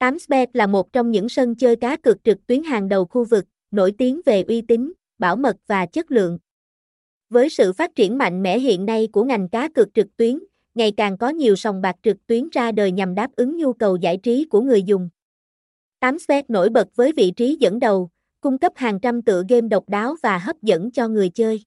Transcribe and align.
8sbet 0.00 0.46
là 0.52 0.66
một 0.66 0.92
trong 0.92 1.10
những 1.10 1.28
sân 1.28 1.54
chơi 1.54 1.76
cá 1.76 1.96
cược 1.96 2.24
trực 2.24 2.46
tuyến 2.46 2.62
hàng 2.62 2.88
đầu 2.88 3.04
khu 3.04 3.24
vực, 3.24 3.44
nổi 3.70 3.92
tiếng 3.98 4.20
về 4.26 4.42
uy 4.42 4.60
tín, 4.60 4.92
bảo 5.18 5.36
mật 5.36 5.56
và 5.66 5.86
chất 5.86 6.10
lượng. 6.10 6.38
Với 7.30 7.48
sự 7.48 7.72
phát 7.72 7.94
triển 7.94 8.18
mạnh 8.18 8.42
mẽ 8.42 8.58
hiện 8.58 8.86
nay 8.86 9.08
của 9.12 9.24
ngành 9.24 9.48
cá 9.48 9.68
cược 9.68 9.94
trực 9.94 10.16
tuyến, 10.16 10.38
ngày 10.74 10.92
càng 10.96 11.18
có 11.18 11.28
nhiều 11.28 11.56
sòng 11.56 11.80
bạc 11.80 11.96
trực 12.02 12.26
tuyến 12.26 12.48
ra 12.52 12.72
đời 12.72 12.92
nhằm 12.92 13.14
đáp 13.14 13.30
ứng 13.36 13.56
nhu 13.56 13.72
cầu 13.72 13.96
giải 13.96 14.16
trí 14.16 14.44
của 14.44 14.60
người 14.60 14.82
dùng. 14.82 15.08
8sbet 16.00 16.42
nổi 16.48 16.68
bật 16.68 16.96
với 16.96 17.12
vị 17.12 17.30
trí 17.30 17.56
dẫn 17.60 17.78
đầu, 17.78 18.10
cung 18.40 18.58
cấp 18.58 18.72
hàng 18.76 19.00
trăm 19.00 19.22
tựa 19.22 19.42
game 19.48 19.68
độc 19.68 19.88
đáo 19.88 20.16
và 20.22 20.38
hấp 20.38 20.62
dẫn 20.62 20.90
cho 20.90 21.08
người 21.08 21.28
chơi. 21.28 21.64